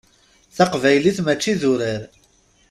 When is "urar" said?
1.71-2.01